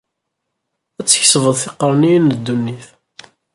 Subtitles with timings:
[0.99, 2.85] Ad tkesbeḍ tiqerniyin n ddunit.